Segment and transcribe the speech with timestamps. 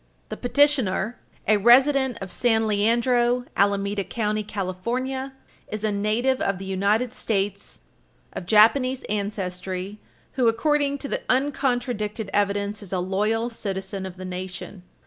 [0.29, 5.33] The petitioner, a resident of San Leandro, Alameda County, California,
[5.67, 7.81] is a native of the United States
[8.33, 9.99] of Japanese ancestry
[10.31, 14.81] who, according to the uncontradicted evidence, is a loyal citizen of the nation.